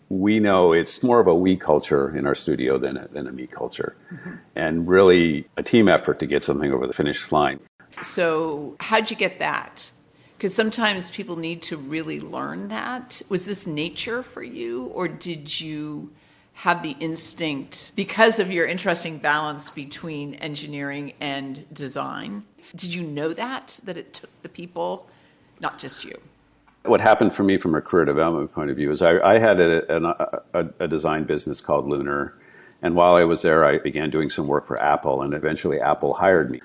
we 0.10 0.40
know 0.40 0.74
it's 0.74 1.02
more 1.04 1.20
of 1.20 1.28
a 1.28 1.36
we 1.36 1.56
culture 1.56 2.16
in 2.16 2.26
our 2.26 2.36
studio 2.36 2.78
than 2.78 2.98
a, 2.98 3.08
than 3.08 3.28
a 3.28 3.32
me 3.32 3.48
culture. 3.48 3.96
Mm-hmm. 4.14 4.36
And 4.56 4.88
really 4.88 5.48
a 5.58 5.64
team 5.64 5.88
effort 5.88 6.20
to 6.20 6.26
get 6.26 6.44
something 6.44 6.72
over 6.72 6.86
the 6.86 6.94
finish 6.94 7.32
line. 7.32 7.60
So, 8.02 8.76
how'd 8.80 9.10
you 9.10 9.18
get 9.18 9.40
that? 9.40 9.92
Because 10.42 10.56
sometimes 10.56 11.12
people 11.12 11.36
need 11.36 11.62
to 11.62 11.78
really 11.78 12.20
learn 12.20 12.70
that. 12.70 13.22
Was 13.30 13.46
this 13.46 13.68
nature 13.68 14.24
for 14.24 14.42
you, 14.42 14.86
or 14.86 15.08
did 15.08 15.62
you 15.62 16.12
have 16.54 16.82
the 16.82 16.96
instinct 17.00 17.92
because 17.96 18.40
of 18.40 18.52
your 18.52 18.66
interesting 18.66 19.20
balance 19.20 19.70
between 19.70 20.34
engineering 20.34 21.14
and 21.22 21.64
design? 21.76 22.44
Did 22.76 22.92
you 22.92 23.04
know 23.04 23.34
that, 23.34 23.80
that 23.84 23.98
it 23.98 24.16
took 24.16 24.32
the 24.42 24.50
people, 24.50 25.08
not 25.60 25.78
just 25.78 26.04
you? 26.04 26.20
What 26.86 27.02
happened 27.02 27.36
for 27.36 27.44
me 27.44 27.58
from 27.58 27.76
a 27.76 27.82
career 27.82 28.06
development 28.06 28.52
point 28.52 28.72
of 28.72 28.76
view 28.76 28.90
is 28.90 29.04
I, 29.04 29.20
I 29.20 29.38
had 29.38 29.60
a, 29.60 29.96
a, 30.56 30.66
a 30.80 30.88
design 30.88 31.26
business 31.26 31.62
called 31.62 31.88
Lunar. 31.88 32.34
And 32.82 32.96
while 32.96 33.14
I 33.14 33.26
was 33.26 33.44
there, 33.44 33.64
I 33.64 33.78
began 33.78 34.10
doing 34.10 34.32
some 34.32 34.48
work 34.48 34.66
for 34.66 34.82
Apple, 34.82 35.22
and 35.22 35.36
eventually 35.36 35.80
Apple 35.80 36.16
hired 36.16 36.50
me. 36.50 36.62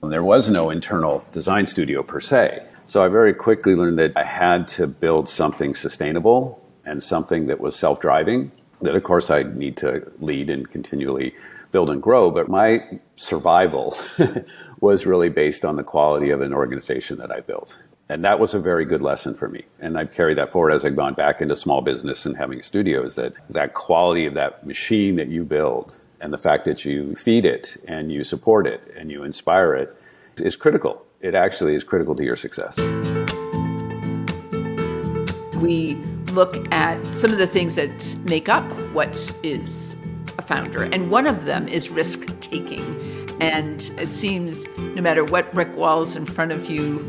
And 0.00 0.12
there 0.12 0.22
was 0.22 0.48
no 0.48 0.70
internal 0.70 1.24
design 1.32 1.66
studio 1.66 2.04
per 2.04 2.20
se. 2.20 2.64
So 2.88 3.02
I 3.02 3.08
very 3.08 3.34
quickly 3.34 3.74
learned 3.74 3.98
that 3.98 4.12
I 4.16 4.24
had 4.24 4.68
to 4.68 4.86
build 4.86 5.28
something 5.28 5.74
sustainable 5.74 6.62
and 6.84 7.02
something 7.02 7.46
that 7.48 7.60
was 7.60 7.76
self 7.76 8.00
driving. 8.00 8.52
That, 8.80 8.94
of 8.94 9.02
course, 9.02 9.30
I 9.30 9.42
need 9.42 9.76
to 9.78 10.10
lead 10.20 10.50
and 10.50 10.70
continually 10.70 11.34
build 11.72 11.90
and 11.90 12.02
grow. 12.02 12.30
But 12.30 12.48
my 12.48 13.00
survival 13.16 13.96
was 14.80 15.04
really 15.04 15.30
based 15.30 15.64
on 15.64 15.76
the 15.76 15.82
quality 15.82 16.30
of 16.30 16.40
an 16.42 16.52
organization 16.52 17.18
that 17.18 17.32
I 17.32 17.40
built. 17.40 17.82
And 18.08 18.22
that 18.24 18.38
was 18.38 18.54
a 18.54 18.60
very 18.60 18.84
good 18.84 19.02
lesson 19.02 19.34
for 19.34 19.48
me. 19.48 19.64
And 19.80 19.98
I've 19.98 20.12
carried 20.12 20.38
that 20.38 20.52
forward 20.52 20.70
as 20.70 20.84
I've 20.84 20.94
gone 20.94 21.14
back 21.14 21.42
into 21.42 21.56
small 21.56 21.80
business 21.80 22.24
and 22.24 22.36
having 22.36 22.62
studios 22.62 23.16
that 23.16 23.32
that 23.50 23.74
quality 23.74 24.26
of 24.26 24.34
that 24.34 24.64
machine 24.64 25.16
that 25.16 25.28
you 25.28 25.44
build 25.44 25.96
and 26.20 26.32
the 26.32 26.38
fact 26.38 26.64
that 26.66 26.84
you 26.84 27.16
feed 27.16 27.44
it 27.44 27.76
and 27.88 28.12
you 28.12 28.22
support 28.22 28.66
it 28.66 28.80
and 28.96 29.10
you 29.10 29.24
inspire 29.24 29.74
it 29.74 29.96
is 30.36 30.54
critical 30.54 31.04
it 31.26 31.34
actually 31.34 31.74
is 31.74 31.82
critical 31.82 32.14
to 32.14 32.22
your 32.22 32.36
success. 32.36 32.78
We 35.56 35.94
look 36.32 36.72
at 36.72 37.02
some 37.14 37.32
of 37.32 37.38
the 37.38 37.48
things 37.48 37.74
that 37.74 38.14
make 38.24 38.48
up 38.48 38.64
what 38.92 39.32
is 39.42 39.96
a 40.38 40.42
founder, 40.42 40.84
and 40.84 41.10
one 41.10 41.26
of 41.26 41.44
them 41.44 41.66
is 41.66 41.90
risk 41.90 42.38
taking. 42.40 43.28
And 43.40 43.90
it 43.98 44.08
seems 44.08 44.66
no 44.78 45.02
matter 45.02 45.24
what 45.24 45.52
brick 45.52 45.74
walls 45.76 46.14
in 46.14 46.26
front 46.26 46.52
of 46.52 46.70
you, 46.70 47.00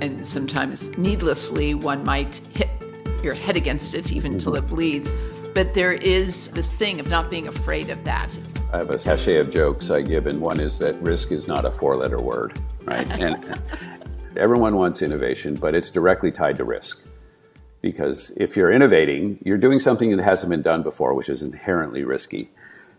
and 0.00 0.26
sometimes 0.26 0.96
needlessly, 0.98 1.74
one 1.74 2.04
might 2.04 2.40
hit 2.54 2.68
your 3.22 3.34
head 3.34 3.56
against 3.56 3.94
it 3.94 4.12
even 4.12 4.32
until 4.32 4.52
mm-hmm. 4.54 4.64
it 4.64 4.68
bleeds. 4.68 5.12
But 5.54 5.72
there 5.72 5.92
is 5.92 6.48
this 6.48 6.74
thing 6.74 6.98
of 6.98 7.08
not 7.08 7.30
being 7.30 7.46
afraid 7.46 7.88
of 7.88 8.02
that. 8.04 8.36
I 8.72 8.78
have 8.78 8.90
a 8.90 8.98
cachet 8.98 9.38
of 9.38 9.50
jokes 9.50 9.88
I 9.90 10.02
give, 10.02 10.26
and 10.26 10.40
one 10.40 10.58
is 10.58 10.78
that 10.80 11.00
risk 11.00 11.30
is 11.30 11.46
not 11.46 11.64
a 11.64 11.70
four 11.70 11.96
letter 11.96 12.20
word, 12.20 12.60
right? 12.82 13.08
and 13.20 13.60
everyone 14.36 14.74
wants 14.76 15.00
innovation, 15.00 15.54
but 15.54 15.74
it's 15.76 15.90
directly 15.90 16.32
tied 16.32 16.56
to 16.56 16.64
risk. 16.64 17.04
because 17.82 18.32
if 18.38 18.56
you're 18.56 18.72
innovating, 18.72 19.38
you're 19.44 19.58
doing 19.58 19.78
something 19.78 20.16
that 20.16 20.22
hasn't 20.24 20.48
been 20.48 20.62
done 20.62 20.82
before, 20.82 21.12
which 21.12 21.28
is 21.28 21.42
inherently 21.42 22.02
risky. 22.02 22.50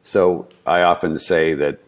So 0.03 0.47
I 0.65 0.83
often 0.83 1.17
say 1.17 1.55
that 1.55 1.79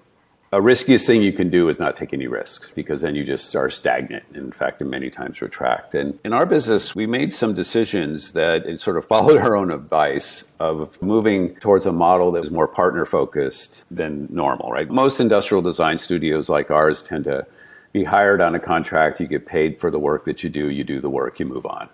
a 0.54 0.62
riskiest 0.62 1.06
thing 1.06 1.22
you 1.22 1.34
can 1.34 1.50
do 1.50 1.68
is 1.68 1.78
not 1.78 1.96
take 1.96 2.14
any 2.14 2.28
risks 2.28 2.72
because 2.74 3.02
then 3.02 3.16
you 3.16 3.26
just 3.26 3.54
are 3.56 3.70
stagnant. 3.70 4.24
and 4.30 4.38
In 4.38 4.52
fact, 4.52 4.82
many 4.82 5.10
times 5.10 5.42
retract. 5.42 5.94
And 5.94 6.18
in 6.24 6.32
our 6.32 6.46
business, 6.46 6.96
we 6.96 7.06
made 7.06 7.34
some 7.34 7.54
decisions 7.54 8.32
that 8.32 8.64
sort 8.80 8.98
of 8.98 9.06
followed 9.14 9.38
our 9.38 9.58
own 9.58 9.72
advice 9.72 10.46
of 10.60 11.02
moving 11.02 11.56
towards 11.56 11.86
a 11.86 11.92
model 11.92 12.32
that 12.32 12.40
was 12.40 12.52
more 12.52 12.68
partner 12.68 13.06
focused 13.06 13.84
than 13.92 14.28
normal, 14.32 14.72
right? 14.72 14.90
Most 14.90 15.20
industrial 15.20 15.62
design 15.62 15.98
studios 15.98 16.48
like 16.48 16.72
ours 16.72 17.04
tend 17.04 17.26
to 17.26 17.46
be 17.92 18.06
hired 18.06 18.40
on 18.40 18.56
a 18.56 18.60
contract. 18.60 19.20
You 19.20 19.28
get 19.28 19.46
paid 19.46 19.82
for 19.82 19.92
the 19.92 20.00
work 20.00 20.24
that 20.26 20.44
you 20.44 20.50
do. 20.50 20.70
You 20.70 20.86
do 20.86 21.02
the 21.02 21.10
work, 21.10 21.40
you 21.40 21.46
move 21.46 21.66
on. 21.66 21.90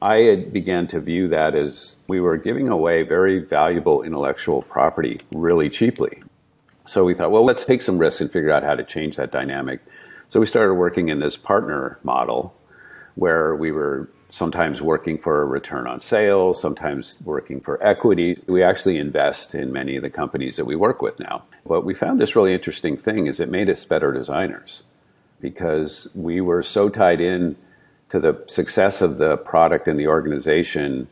I 0.00 0.16
had 0.18 0.52
began 0.52 0.86
to 0.88 1.00
view 1.00 1.26
that 1.28 1.54
as 1.54 1.96
we 2.06 2.20
were 2.20 2.36
giving 2.36 2.68
away 2.68 3.02
very 3.02 3.40
valuable 3.40 4.02
intellectual 4.02 4.62
property 4.62 5.20
really 5.32 5.70
cheaply. 5.70 6.22
So 6.86 7.04
we 7.04 7.14
thought, 7.14 7.30
well, 7.30 7.44
let's 7.44 7.66
take 7.66 7.82
some 7.82 7.98
risks 7.98 8.20
and 8.20 8.30
figure 8.30 8.50
out 8.50 8.62
how 8.62 8.74
to 8.74 8.84
change 8.84 9.16
that 9.16 9.32
dynamic. 9.32 9.80
So 10.28 10.40
we 10.40 10.46
started 10.46 10.74
working 10.74 11.08
in 11.08 11.20
this 11.20 11.36
partner 11.36 11.98
model 12.02 12.54
where 13.16 13.54
we 13.56 13.72
were 13.72 14.08
sometimes 14.28 14.82
working 14.82 15.18
for 15.18 15.42
a 15.42 15.44
return 15.44 15.86
on 15.86 16.00
sales, 16.00 16.60
sometimes 16.60 17.16
working 17.24 17.60
for 17.60 17.82
equity. 17.82 18.36
We 18.46 18.62
actually 18.62 18.98
invest 18.98 19.54
in 19.54 19.72
many 19.72 19.96
of 19.96 20.02
the 20.02 20.10
companies 20.10 20.56
that 20.56 20.64
we 20.64 20.76
work 20.76 21.00
with 21.00 21.18
now. 21.18 21.44
But 21.64 21.84
we 21.84 21.94
found 21.94 22.18
this 22.18 22.36
really 22.36 22.52
interesting 22.52 22.96
thing 22.96 23.26
is 23.26 23.40
it 23.40 23.48
made 23.48 23.70
us 23.70 23.84
better 23.84 24.12
designers 24.12 24.84
because 25.40 26.08
we 26.14 26.40
were 26.40 26.62
so 26.62 26.88
tied 26.88 27.20
in 27.20 27.56
to 28.08 28.20
the 28.20 28.42
success 28.46 29.00
of 29.00 29.18
the 29.18 29.36
product 29.36 29.88
and 29.88 29.98
the 29.98 30.06
organization, 30.06 31.08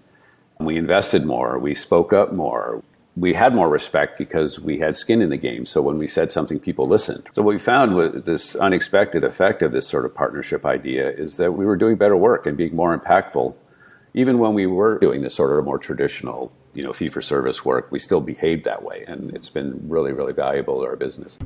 we 0.60 0.76
invested 0.76 1.24
more, 1.24 1.58
we 1.58 1.74
spoke 1.74 2.12
up 2.12 2.32
more. 2.32 2.82
We 3.16 3.34
had 3.34 3.54
more 3.54 3.68
respect 3.68 4.18
because 4.18 4.58
we 4.58 4.78
had 4.78 4.96
skin 4.96 5.22
in 5.22 5.30
the 5.30 5.36
game. 5.36 5.66
So 5.66 5.80
when 5.80 5.98
we 5.98 6.06
said 6.06 6.30
something, 6.32 6.58
people 6.58 6.88
listened. 6.88 7.28
So 7.32 7.42
what 7.42 7.54
we 7.54 7.60
found 7.60 7.94
with 7.94 8.24
this 8.24 8.56
unexpected 8.56 9.22
effect 9.22 9.62
of 9.62 9.70
this 9.70 9.86
sort 9.86 10.04
of 10.04 10.14
partnership 10.14 10.66
idea 10.66 11.10
is 11.10 11.36
that 11.36 11.52
we 11.52 11.64
were 11.64 11.76
doing 11.76 11.96
better 11.96 12.16
work 12.16 12.44
and 12.44 12.56
being 12.56 12.74
more 12.74 12.96
impactful. 12.98 13.54
Even 14.14 14.38
when 14.38 14.54
we 14.54 14.66
were 14.66 14.98
doing 14.98 15.22
this 15.22 15.34
sort 15.34 15.56
of 15.56 15.64
more 15.64 15.78
traditional, 15.78 16.52
you 16.72 16.82
know, 16.82 16.92
fee 16.92 17.08
for 17.08 17.22
service 17.22 17.64
work, 17.64 17.90
we 17.92 18.00
still 18.00 18.20
behaved 18.20 18.64
that 18.64 18.82
way. 18.82 19.04
And 19.06 19.34
it's 19.34 19.48
been 19.48 19.88
really, 19.88 20.12
really 20.12 20.32
valuable 20.32 20.80
to 20.80 20.86
our 20.86 20.96
business. 20.96 21.38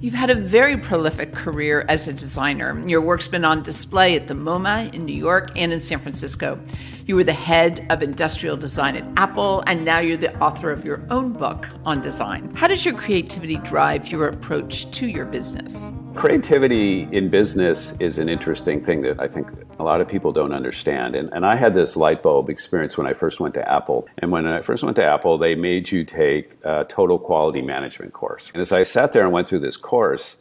You've 0.00 0.14
had 0.14 0.30
a 0.30 0.36
very 0.36 0.76
prolific 0.76 1.34
career 1.34 1.84
as 1.88 2.06
a 2.06 2.12
designer. 2.12 2.80
Your 2.86 3.00
work's 3.00 3.26
been 3.26 3.44
on 3.44 3.64
display 3.64 4.14
at 4.14 4.28
the 4.28 4.34
MoMA 4.34 4.94
in 4.94 5.04
New 5.04 5.16
York 5.16 5.50
and 5.56 5.72
in 5.72 5.80
San 5.80 5.98
Francisco. 5.98 6.60
You 7.06 7.16
were 7.16 7.24
the 7.24 7.32
head 7.32 7.84
of 7.90 8.00
industrial 8.00 8.56
design 8.56 8.94
at 8.94 9.04
Apple, 9.16 9.64
and 9.66 9.84
now 9.84 9.98
you're 9.98 10.16
the 10.16 10.38
author 10.38 10.70
of 10.70 10.84
your 10.84 11.04
own 11.10 11.32
book 11.32 11.66
on 11.84 12.00
design. 12.00 12.54
How 12.54 12.68
does 12.68 12.84
your 12.84 12.94
creativity 12.94 13.56
drive 13.56 14.06
your 14.06 14.28
approach 14.28 14.88
to 14.92 15.08
your 15.08 15.24
business? 15.24 15.90
Creativity 16.18 17.08
in 17.12 17.28
business 17.28 17.94
is 18.00 18.18
an 18.18 18.28
interesting 18.28 18.82
thing 18.82 19.02
that 19.02 19.20
I 19.20 19.28
think 19.28 19.52
a 19.78 19.84
lot 19.84 20.00
of 20.00 20.08
people 20.08 20.32
don't 20.32 20.52
understand. 20.52 21.14
And, 21.14 21.32
and 21.32 21.46
I 21.46 21.54
had 21.54 21.74
this 21.74 21.96
light 21.96 22.24
bulb 22.24 22.50
experience 22.50 22.98
when 22.98 23.06
I 23.06 23.12
first 23.12 23.38
went 23.38 23.54
to 23.54 23.70
Apple. 23.70 24.08
And 24.18 24.32
when 24.32 24.44
I 24.44 24.60
first 24.62 24.82
went 24.82 24.96
to 24.96 25.04
Apple, 25.04 25.38
they 25.38 25.54
made 25.54 25.92
you 25.92 26.04
take 26.04 26.56
a 26.64 26.84
total 26.88 27.20
quality 27.20 27.62
management 27.62 28.14
course. 28.14 28.50
And 28.52 28.60
as 28.60 28.72
I 28.72 28.82
sat 28.82 29.12
there 29.12 29.22
and 29.22 29.32
went 29.32 29.48
through 29.48 29.60
this 29.60 29.76
course, 29.76 30.34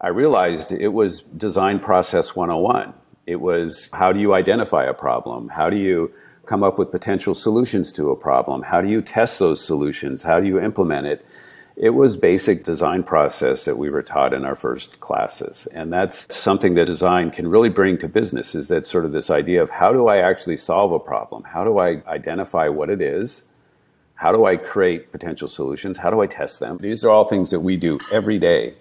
I 0.00 0.08
realized 0.08 0.72
it 0.72 0.88
was 0.88 1.20
design 1.20 1.80
process 1.80 2.34
101. 2.34 2.94
It 3.26 3.42
was 3.42 3.90
how 3.92 4.12
do 4.12 4.20
you 4.20 4.32
identify 4.32 4.84
a 4.84 4.94
problem? 4.94 5.50
How 5.50 5.68
do 5.68 5.76
you 5.76 6.14
come 6.46 6.62
up 6.62 6.78
with 6.78 6.90
potential 6.90 7.34
solutions 7.34 7.92
to 7.92 8.10
a 8.10 8.16
problem? 8.16 8.62
How 8.62 8.80
do 8.80 8.88
you 8.88 9.02
test 9.02 9.38
those 9.38 9.62
solutions? 9.62 10.22
How 10.22 10.40
do 10.40 10.46
you 10.46 10.58
implement 10.58 11.08
it? 11.08 11.26
It 11.80 11.94
was 11.94 12.18
basic 12.18 12.62
design 12.62 13.04
process 13.04 13.64
that 13.64 13.78
we 13.78 13.88
were 13.88 14.02
taught 14.02 14.34
in 14.34 14.44
our 14.44 14.54
first 14.54 15.00
classes. 15.00 15.66
And 15.72 15.90
that's 15.90 16.26
something 16.36 16.74
that 16.74 16.84
design 16.84 17.30
can 17.30 17.48
really 17.48 17.70
bring 17.70 17.96
to 17.98 18.06
business 18.06 18.54
is 18.54 18.68
that 18.68 18.84
sort 18.84 19.06
of 19.06 19.12
this 19.12 19.30
idea 19.30 19.62
of 19.62 19.70
how 19.70 19.90
do 19.90 20.06
I 20.06 20.18
actually 20.18 20.58
solve 20.58 20.92
a 20.92 20.98
problem? 20.98 21.42
How 21.42 21.64
do 21.64 21.78
I 21.78 22.02
identify 22.06 22.68
what 22.68 22.90
it 22.90 23.00
is? 23.00 23.44
How 24.16 24.30
do 24.30 24.44
I 24.44 24.58
create 24.58 25.10
potential 25.10 25.48
solutions? 25.48 25.96
How 25.96 26.10
do 26.10 26.20
I 26.20 26.26
test 26.26 26.60
them? 26.60 26.76
These 26.82 27.02
are 27.02 27.08
all 27.08 27.24
things 27.24 27.48
that 27.50 27.60
we 27.60 27.78
do 27.78 27.98
every 28.12 28.38
day 28.38 28.74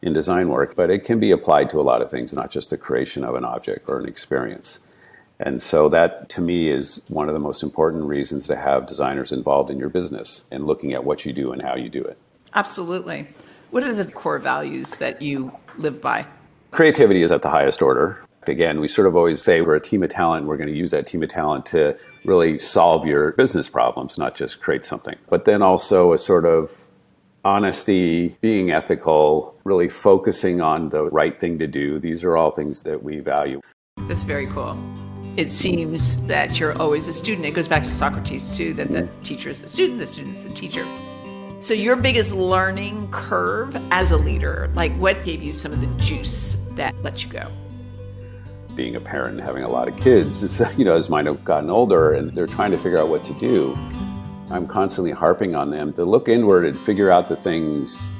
in 0.00 0.14
design 0.14 0.48
work, 0.48 0.74
but 0.76 0.88
it 0.88 1.04
can 1.04 1.20
be 1.20 1.32
applied 1.32 1.68
to 1.70 1.80
a 1.80 1.82
lot 1.82 2.00
of 2.00 2.10
things, 2.10 2.32
not 2.32 2.50
just 2.50 2.70
the 2.70 2.78
creation 2.78 3.22
of 3.22 3.34
an 3.34 3.44
object 3.44 3.86
or 3.86 3.98
an 3.98 4.08
experience. 4.08 4.78
And 5.38 5.60
so 5.60 5.90
that 5.90 6.30
to 6.30 6.40
me 6.40 6.70
is 6.70 7.02
one 7.08 7.28
of 7.28 7.34
the 7.34 7.38
most 7.38 7.62
important 7.62 8.04
reasons 8.04 8.46
to 8.46 8.56
have 8.56 8.86
designers 8.86 9.30
involved 9.30 9.70
in 9.70 9.78
your 9.78 9.90
business 9.90 10.44
and 10.50 10.66
looking 10.66 10.94
at 10.94 11.04
what 11.04 11.26
you 11.26 11.34
do 11.34 11.52
and 11.52 11.60
how 11.60 11.76
you 11.76 11.90
do 11.90 12.02
it. 12.02 12.16
Absolutely. 12.56 13.28
What 13.70 13.82
are 13.84 13.92
the 13.92 14.10
core 14.10 14.38
values 14.38 14.92
that 14.96 15.20
you 15.20 15.52
live 15.76 16.00
by? 16.00 16.26
Creativity 16.70 17.22
is 17.22 17.30
at 17.30 17.42
the 17.42 17.50
highest 17.50 17.82
order. 17.82 18.18
Again, 18.46 18.80
we 18.80 18.88
sort 18.88 19.06
of 19.06 19.14
always 19.14 19.42
say 19.42 19.60
we're 19.60 19.74
a 19.74 19.80
team 19.80 20.02
of 20.02 20.10
talent. 20.10 20.46
We're 20.46 20.56
going 20.56 20.68
to 20.68 20.74
use 20.74 20.90
that 20.92 21.06
team 21.06 21.22
of 21.22 21.28
talent 21.28 21.66
to 21.66 21.96
really 22.24 22.58
solve 22.58 23.04
your 23.04 23.32
business 23.32 23.68
problems, 23.68 24.18
not 24.18 24.34
just 24.34 24.62
create 24.62 24.84
something. 24.84 25.16
But 25.28 25.44
then 25.44 25.62
also 25.62 26.12
a 26.12 26.18
sort 26.18 26.46
of 26.46 26.84
honesty, 27.44 28.36
being 28.40 28.70
ethical, 28.70 29.54
really 29.64 29.88
focusing 29.88 30.60
on 30.60 30.88
the 30.88 31.04
right 31.10 31.38
thing 31.38 31.58
to 31.58 31.66
do. 31.66 31.98
These 31.98 32.24
are 32.24 32.36
all 32.36 32.52
things 32.52 32.82
that 32.84 33.02
we 33.02 33.20
value. 33.20 33.60
That's 34.08 34.22
very 34.22 34.46
cool. 34.46 34.78
It 35.36 35.50
seems 35.50 36.24
that 36.26 36.58
you're 36.58 36.76
always 36.80 37.08
a 37.08 37.12
student. 37.12 37.46
It 37.46 37.52
goes 37.52 37.68
back 37.68 37.84
to 37.84 37.90
Socrates, 37.90 38.56
too, 38.56 38.72
that 38.74 38.88
the 38.88 39.02
mm-hmm. 39.02 39.22
teacher 39.22 39.50
is 39.50 39.60
the 39.60 39.68
student, 39.68 39.98
the 39.98 40.06
student 40.06 40.34
is 40.34 40.42
the 40.42 40.50
teacher. 40.50 40.86
So, 41.66 41.74
your 41.74 41.96
biggest 41.96 42.30
learning 42.30 43.10
curve 43.10 43.76
as 43.90 44.12
a 44.12 44.16
leader, 44.16 44.70
like 44.76 44.96
what 44.98 45.24
gave 45.24 45.42
you 45.42 45.52
some 45.52 45.72
of 45.72 45.80
the 45.80 45.88
juice 46.00 46.54
that 46.76 46.94
let 47.02 47.24
you 47.24 47.28
go? 47.28 47.50
Being 48.76 48.94
a 48.94 49.00
parent 49.00 49.38
and 49.38 49.40
having 49.40 49.64
a 49.64 49.68
lot 49.68 49.88
of 49.88 49.96
kids, 49.96 50.44
is, 50.44 50.62
you 50.76 50.84
know, 50.84 50.94
as 50.94 51.10
mine 51.10 51.26
have 51.26 51.42
gotten 51.42 51.68
older 51.68 52.12
and 52.12 52.30
they're 52.36 52.46
trying 52.46 52.70
to 52.70 52.78
figure 52.78 53.00
out 53.00 53.08
what 53.08 53.24
to 53.24 53.32
do, 53.40 53.74
I'm 54.48 54.68
constantly 54.68 55.10
harping 55.10 55.56
on 55.56 55.72
them 55.72 55.92
to 55.94 56.04
look 56.04 56.28
inward 56.28 56.66
and 56.66 56.78
figure 56.78 57.10
out 57.10 57.28
the 57.28 57.34
things 57.34 58.12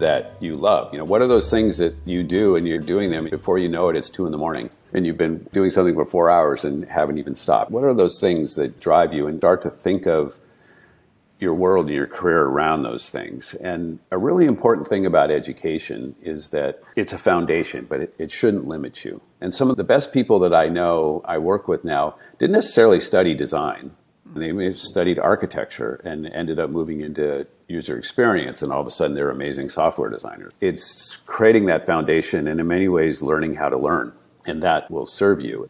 that 0.00 0.34
you 0.40 0.56
love. 0.56 0.92
You 0.92 0.98
know, 0.98 1.04
what 1.04 1.22
are 1.22 1.28
those 1.28 1.48
things 1.48 1.78
that 1.78 1.94
you 2.04 2.24
do 2.24 2.56
and 2.56 2.66
you're 2.66 2.80
doing 2.80 3.12
them 3.12 3.28
before 3.30 3.58
you 3.58 3.68
know 3.68 3.90
it, 3.90 3.96
it's 3.96 4.10
two 4.10 4.26
in 4.26 4.32
the 4.32 4.38
morning 4.38 4.70
and 4.92 5.06
you've 5.06 5.16
been 5.16 5.46
doing 5.52 5.70
something 5.70 5.94
for 5.94 6.04
four 6.04 6.32
hours 6.32 6.64
and 6.64 6.84
haven't 6.86 7.18
even 7.18 7.36
stopped? 7.36 7.70
What 7.70 7.84
are 7.84 7.94
those 7.94 8.18
things 8.18 8.56
that 8.56 8.80
drive 8.80 9.14
you 9.14 9.28
and 9.28 9.38
start 9.38 9.62
to 9.62 9.70
think 9.70 10.08
of 10.08 10.36
your 11.40 11.54
world 11.54 11.86
and 11.86 11.94
your 11.94 12.06
career 12.06 12.42
around 12.42 12.82
those 12.82 13.10
things. 13.10 13.54
And 13.54 14.00
a 14.10 14.18
really 14.18 14.46
important 14.46 14.88
thing 14.88 15.06
about 15.06 15.30
education 15.30 16.16
is 16.20 16.48
that 16.48 16.82
it's 16.96 17.12
a 17.12 17.18
foundation, 17.18 17.86
but 17.88 18.00
it, 18.00 18.14
it, 18.18 18.30
shouldn't 18.30 18.66
limit 18.66 19.04
you. 19.04 19.20
And 19.40 19.54
some 19.54 19.70
of 19.70 19.76
the 19.76 19.84
best 19.84 20.12
people 20.12 20.40
that 20.40 20.52
I 20.52 20.68
know 20.68 21.22
I 21.24 21.38
work 21.38 21.68
with 21.68 21.84
now 21.84 22.16
didn't 22.38 22.54
necessarily 22.54 22.98
study 22.98 23.34
design. 23.34 23.92
They 24.34 24.52
may 24.52 24.66
have 24.66 24.80
studied 24.80 25.18
architecture 25.18 26.00
and 26.04 26.32
ended 26.34 26.58
up 26.58 26.70
moving 26.70 27.00
into 27.00 27.46
user 27.68 27.96
experience, 27.96 28.62
and 28.62 28.72
all 28.72 28.80
of 28.80 28.86
a 28.86 28.90
sudden 28.90 29.14
they're 29.14 29.30
amazing 29.30 29.68
software 29.68 30.10
designers. 30.10 30.52
It's 30.60 31.18
creating 31.26 31.66
that 31.66 31.86
foundation 31.86 32.48
and 32.48 32.60
in 32.60 32.66
many 32.66 32.88
ways 32.88 33.22
learning 33.22 33.54
how 33.54 33.68
to 33.68 33.78
learn, 33.78 34.12
and 34.44 34.62
that 34.62 34.90
will 34.90 35.06
serve 35.06 35.40
you. 35.40 35.68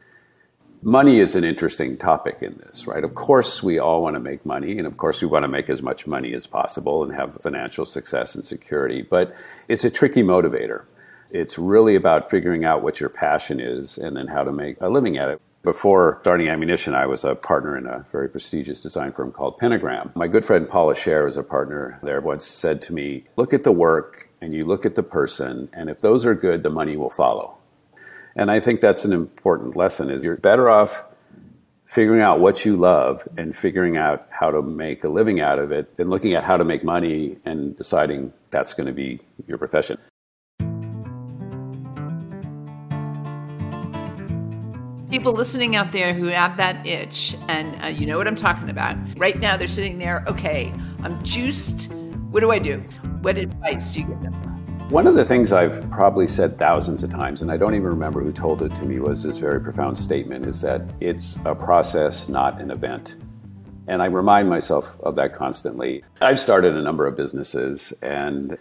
Money 0.83 1.19
is 1.19 1.35
an 1.35 1.43
interesting 1.43 1.97
topic 1.97 2.39
in 2.41 2.57
this, 2.59 2.87
right? 2.87 3.03
Of 3.03 3.17
course, 3.17 3.65
we 3.65 3.81
all 3.81 4.01
want 4.01 4.15
to 4.15 4.21
make 4.21 4.47
money, 4.47 4.79
and 4.79 4.87
of 4.87 4.97
course, 4.97 5.21
we 5.21 5.27
want 5.27 5.43
to 5.43 5.49
make 5.49 5.69
as 5.69 5.83
much 5.83 6.07
money 6.07 6.33
as 6.35 6.47
possible 6.47 7.03
and 7.03 7.13
have 7.15 7.35
financial 7.43 7.85
success 7.85 8.37
and 8.37 8.47
security, 8.47 9.03
but 9.03 9.35
it's 9.67 9.83
a 9.83 9.91
tricky 9.91 10.23
motivator. 10.23 10.85
It's 11.33 11.59
really 11.59 11.97
about 11.97 12.31
figuring 12.31 12.65
out 12.65 12.85
what 12.85 13.01
your 13.01 13.09
passion 13.09 13.59
is 13.59 13.99
and 13.99 14.17
then 14.17 14.29
how 14.29 14.45
to 14.45 14.53
make 14.53 14.81
a 14.81 14.89
living 14.89 15.17
at 15.17 15.29
it. 15.29 15.41
Before 15.65 16.19
starting 16.21 16.49
Ammunition, 16.49 16.95
I 16.95 17.07
was 17.07 17.25
a 17.25 17.35
partner 17.35 17.77
in 17.77 17.87
a 17.87 18.07
very 18.13 18.29
prestigious 18.29 18.81
design 18.81 19.11
firm 19.11 19.33
called 19.33 19.59
Pentagram. 19.59 20.13
My 20.15 20.29
good 20.29 20.45
friend 20.45 20.69
Paula 20.69 20.95
Scher 20.95 21.27
is 21.27 21.37
a 21.37 21.43
partner 21.43 21.99
there, 22.05 22.21
once 22.21 22.47
said 22.47 22.81
to 22.83 22.95
me, 22.95 23.25
Look 23.37 23.53
at 23.53 23.65
the 23.65 23.73
work 23.73 24.31
and 24.41 24.55
you 24.55 24.65
look 24.65 24.87
at 24.87 24.95
the 24.95 25.03
person, 25.03 25.69
and 25.73 25.91
if 25.91 26.01
those 26.01 26.25
are 26.25 26.37
good, 26.37 26.63
the 26.63 26.71
money 26.71 26.97
will 26.97 27.11
follow. 27.11 27.58
And 28.37 28.51
I 28.51 28.61
think 28.61 28.81
that's 28.81 29.05
an 29.05 29.13
important 29.13 29.77
lesson 29.77 30.11
is 30.11 30.23
you're 30.23 30.37
better 30.37 30.71
off 30.71 31.05
figuring 31.89 32.21
out 32.21 32.39
what 32.39 32.67
you 32.67 32.77
love 32.77 33.27
and 33.39 33.57
figuring 33.57 33.97
out 33.97 34.27
how 34.31 34.51
to 34.51 34.61
make 34.61 35.05
a 35.05 35.09
living 35.09 35.41
out 35.41 35.59
of 35.59 35.73
it 35.73 35.97
than 35.97 36.11
looking 36.11 36.35
at 36.35 36.45
how 36.45 36.57
to 36.57 36.65
make 36.65 36.85
money 36.85 37.39
and 37.47 37.77
deciding 37.79 38.31
that's 38.51 38.75
going 38.75 38.87
to 38.87 38.93
be 38.93 39.19
your 39.47 39.57
profession. 39.57 39.99
People 45.11 45.33
listening 45.33 45.75
out 45.75 45.91
there 45.91 46.13
who 46.13 46.27
have 46.27 46.59
that 46.59 46.87
itch, 46.87 47.35
and 47.49 47.83
uh, 47.83 47.87
you 47.87 48.05
know 48.05 48.19
what 48.19 48.29
I'm 48.29 48.37
talking 48.37 48.69
about. 48.69 48.95
Right 49.17 49.41
now, 49.41 49.57
they're 49.57 49.67
sitting 49.67 49.99
there, 49.99 50.23
okay, 50.29 50.71
I'm 51.03 51.23
juiced. 51.25 51.91
What 52.31 52.41
do 52.41 52.51
I 52.51 52.59
do? 52.59 52.81
What 53.23 53.39
advice 53.39 53.95
do 53.95 54.01
you 54.01 54.07
give 54.07 54.21
them? 54.21 54.48
One 54.91 55.07
of 55.07 55.15
the 55.15 55.25
things 55.25 55.53
I've 55.53 55.91
probably 55.91 56.27
said 56.27 56.57
thousands 56.57 57.03
of 57.03 57.11
times, 57.11 57.43
and 57.43 57.53
I 57.53 57.59
don't 57.59 57.75
even 57.75 57.89
remember 57.89 58.23
who 58.23 58.33
told 58.33 58.63
it 58.63 58.75
to 58.77 58.85
me, 58.85 59.01
was 59.01 59.23
this 59.23 59.37
very 59.37 59.61
profound 59.61 59.99
statement 59.99 60.47
is 60.47 60.63
that 60.63 60.81
it's 60.99 61.37
a 61.45 61.55
process, 61.55 62.27
not 62.27 62.59
an 62.59 62.71
event. 62.71 63.17
And 63.87 64.01
I 64.01 64.07
remind 64.07 64.49
myself 64.49 64.99
of 65.01 65.15
that 65.17 65.35
constantly. 65.35 66.05
I've 66.23 66.41
started 66.41 66.75
a 66.75 66.81
number 66.81 67.07
of 67.07 67.17
businesses, 67.17 67.93
and 68.01 68.57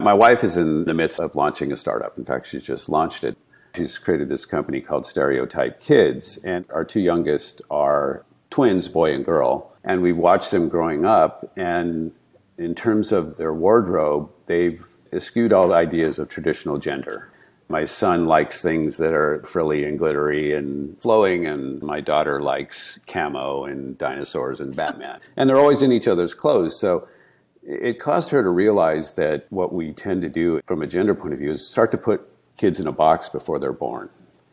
my 0.00 0.12
wife 0.12 0.42
is 0.42 0.56
in 0.56 0.84
the 0.84 0.94
midst 0.94 1.20
of 1.20 1.36
launching 1.36 1.70
a 1.70 1.76
startup. 1.76 2.18
In 2.18 2.24
fact, 2.24 2.48
she's 2.48 2.64
just 2.64 2.88
launched 2.88 3.22
it. 3.22 3.38
She's 3.76 3.98
created 3.98 4.28
this 4.28 4.46
company 4.46 4.80
called 4.80 5.06
Stereotype 5.06 5.78
Kids, 5.78 6.38
and 6.38 6.64
our 6.70 6.84
two 6.84 7.00
youngest 7.00 7.62
are 7.70 8.24
twins, 8.50 8.88
boy 8.88 9.14
and 9.14 9.24
girl. 9.24 9.72
And 9.84 10.02
we've 10.02 10.18
watched 10.18 10.50
them 10.50 10.68
growing 10.68 11.04
up, 11.04 11.52
and 11.56 12.10
in 12.58 12.74
terms 12.74 13.12
of 13.12 13.36
their 13.36 13.54
wardrobe, 13.54 14.28
they've 14.46 14.84
eschewed 15.12 15.52
all 15.52 15.68
the 15.68 15.74
ideas 15.74 16.18
of 16.18 16.28
traditional 16.28 16.78
gender. 16.78 17.30
My 17.68 17.84
son 17.84 18.26
likes 18.26 18.62
things 18.62 18.96
that 18.96 19.12
are 19.12 19.42
frilly 19.44 19.84
and 19.84 19.98
glittery 19.98 20.54
and 20.54 20.98
flowing, 20.98 21.46
and 21.46 21.82
my 21.82 22.00
daughter 22.00 22.40
likes 22.40 22.98
camo 23.06 23.64
and 23.64 23.98
dinosaurs 23.98 24.60
and 24.60 24.74
Batman. 24.74 25.20
and 25.36 25.48
they're 25.48 25.58
always 25.58 25.82
in 25.82 25.92
each 25.92 26.08
other's 26.08 26.32
clothes. 26.32 26.78
So 26.80 27.06
it 27.62 28.00
caused 28.00 28.30
her 28.30 28.42
to 28.42 28.48
realize 28.48 29.14
that 29.14 29.46
what 29.50 29.74
we 29.74 29.92
tend 29.92 30.22
to 30.22 30.30
do 30.30 30.62
from 30.66 30.80
a 30.80 30.86
gender 30.86 31.14
point 31.14 31.34
of 31.34 31.40
view 31.40 31.50
is 31.50 31.68
start 31.68 31.90
to 31.90 31.98
put 31.98 32.26
kids 32.56 32.80
in 32.80 32.86
a 32.86 32.92
box 32.92 33.28
before 33.28 33.58
they're 33.58 33.72
born. 33.72 34.08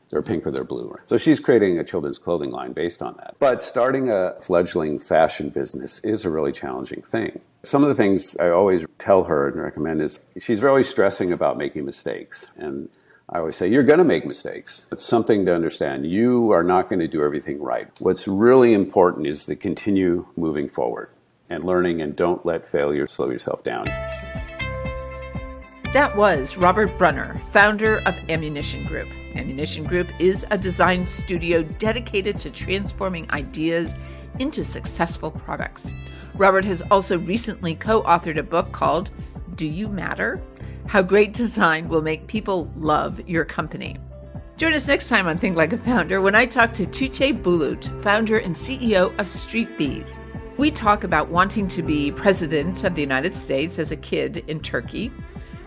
They're 0.09 0.21
pink 0.21 0.45
or 0.45 0.51
they're 0.51 0.63
blue. 0.63 0.95
So 1.07 1.17
she's 1.17 1.39
creating 1.39 1.79
a 1.79 1.83
children's 1.83 2.19
clothing 2.19 2.51
line 2.51 2.73
based 2.73 3.01
on 3.01 3.15
that. 3.17 3.35
But 3.39 3.63
starting 3.63 4.09
a 4.09 4.35
fledgling 4.41 4.99
fashion 4.99 5.49
business 5.49 5.99
is 6.01 6.25
a 6.25 6.29
really 6.29 6.51
challenging 6.51 7.01
thing. 7.01 7.41
Some 7.65 7.81
of 7.81 7.89
the 7.89 7.95
things 7.95 8.37
I 8.37 8.49
always 8.49 8.85
tell 8.99 9.23
her 9.23 9.47
and 9.47 9.59
recommend 9.59 9.99
is 9.99 10.19
she's 10.39 10.63
always 10.63 10.87
stressing 10.87 11.31
about 11.31 11.57
making 11.57 11.83
mistakes. 11.83 12.51
And 12.57 12.89
I 13.27 13.39
always 13.39 13.55
say, 13.55 13.67
you're 13.67 13.81
going 13.81 13.97
to 13.97 14.05
make 14.05 14.23
mistakes. 14.23 14.85
It's 14.91 15.03
something 15.03 15.47
to 15.47 15.55
understand. 15.55 16.05
You 16.05 16.51
are 16.51 16.63
not 16.63 16.89
going 16.89 16.99
to 16.99 17.07
do 17.07 17.23
everything 17.23 17.59
right. 17.59 17.87
What's 17.97 18.27
really 18.27 18.73
important 18.73 19.25
is 19.25 19.45
to 19.45 19.55
continue 19.55 20.27
moving 20.37 20.69
forward 20.69 21.09
and 21.49 21.63
learning 21.63 22.03
and 22.03 22.15
don't 22.15 22.45
let 22.45 22.67
failure 22.67 23.07
slow 23.07 23.31
yourself 23.31 23.63
down. 23.63 23.85
That 25.93 26.15
was 26.15 26.57
Robert 26.57 26.95
Brunner, 26.99 27.39
founder 27.51 27.99
of 28.05 28.15
Ammunition 28.29 28.85
Group. 28.85 29.09
Ammunition 29.33 29.85
Group 29.85 30.07
is 30.19 30.45
a 30.51 30.57
design 30.57 31.03
studio 31.03 31.63
dedicated 31.63 32.37
to 32.39 32.51
transforming 32.51 33.31
ideas 33.31 33.95
into 34.39 34.63
successful 34.63 35.31
products. 35.31 35.93
Robert 36.35 36.65
has 36.65 36.81
also 36.91 37.19
recently 37.19 37.75
co 37.75 38.01
authored 38.03 38.37
a 38.37 38.43
book 38.43 38.71
called 38.71 39.11
Do 39.55 39.67
You 39.67 39.87
Matter? 39.87 40.41
How 40.87 41.01
Great 41.01 41.33
Design 41.33 41.87
Will 41.87 42.01
Make 42.01 42.27
People 42.27 42.71
Love 42.75 43.27
Your 43.27 43.45
Company. 43.45 43.97
Join 44.57 44.73
us 44.73 44.87
next 44.87 45.09
time 45.09 45.27
on 45.27 45.37
Think 45.37 45.57
Like 45.57 45.73
a 45.73 45.77
Founder 45.77 46.21
when 46.21 46.35
I 46.35 46.45
talk 46.45 46.71
to 46.73 46.85
Tuğçe 46.85 47.41
Bulut, 47.41 48.03
founder 48.03 48.37
and 48.37 48.55
CEO 48.55 49.07
of 49.17 49.25
Streetbees. 49.25 50.17
We 50.57 50.71
talk 50.71 51.03
about 51.03 51.27
wanting 51.27 51.67
to 51.69 51.83
be 51.83 52.11
president 52.11 52.85
of 52.85 52.95
the 52.95 53.01
United 53.01 53.35
States 53.35 53.77
as 53.79 53.91
a 53.91 53.97
kid 53.97 54.45
in 54.47 54.61
Turkey, 54.61 55.11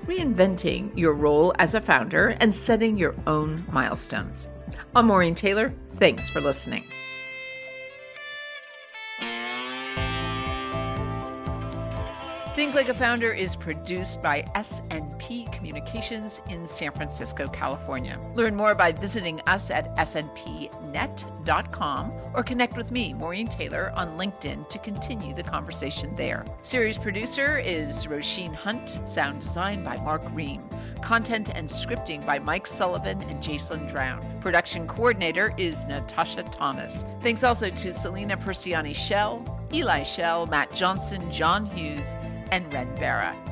reinventing 0.06 0.96
your 0.96 1.12
role 1.12 1.54
as 1.58 1.74
a 1.74 1.80
founder, 1.82 2.28
and 2.40 2.54
setting 2.54 2.96
your 2.96 3.14
own 3.26 3.66
milestones. 3.70 4.48
I'm 4.96 5.08
Maureen 5.08 5.34
Taylor. 5.34 5.74
Thanks 5.96 6.30
for 6.30 6.40
listening. 6.40 6.84
Think 12.58 12.74
Like 12.74 12.88
a 12.88 12.94
Founder 12.94 13.32
is 13.32 13.54
produced 13.54 14.20
by 14.20 14.42
SNP 14.56 15.52
Communications 15.52 16.40
in 16.50 16.66
San 16.66 16.90
Francisco, 16.90 17.46
California. 17.46 18.18
Learn 18.34 18.56
more 18.56 18.74
by 18.74 18.90
visiting 18.90 19.40
us 19.42 19.70
at 19.70 19.94
snpnet.com 19.94 20.72
or 22.34 22.42
connect 22.42 22.76
with 22.76 22.90
me, 22.90 23.14
Maureen 23.14 23.46
Taylor, 23.46 23.92
on 23.94 24.18
LinkedIn 24.18 24.68
to 24.70 24.78
continue 24.80 25.32
the 25.32 25.44
conversation 25.44 26.16
there. 26.16 26.44
Series 26.64 26.98
producer 26.98 27.58
is 27.58 28.06
Roisin 28.06 28.52
Hunt, 28.52 28.98
sound 29.08 29.38
design 29.38 29.84
by 29.84 29.94
Mark 29.98 30.22
Ream. 30.32 30.60
Content 31.00 31.50
and 31.54 31.68
scripting 31.68 32.26
by 32.26 32.40
Mike 32.40 32.66
Sullivan 32.66 33.22
and 33.22 33.40
Jason 33.40 33.86
Drown. 33.86 34.20
Production 34.40 34.88
coordinator 34.88 35.54
is 35.58 35.84
Natasha 35.84 36.42
Thomas. 36.42 37.04
Thanks 37.20 37.44
also 37.44 37.70
to 37.70 37.92
Selena 37.92 38.36
Persiani 38.36 38.96
Shell, 38.96 39.68
Eli 39.72 40.02
Shell, 40.02 40.46
Matt 40.46 40.74
Johnson, 40.74 41.30
John 41.30 41.64
Hughes, 41.66 42.16
and 42.50 42.72
Ren 42.72 42.86
Vera. 42.96 43.47